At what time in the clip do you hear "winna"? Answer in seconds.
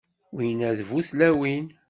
0.33-0.69